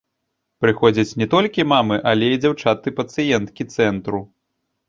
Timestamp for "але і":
2.13-2.39